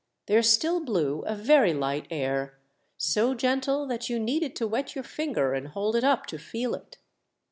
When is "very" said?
1.35-1.75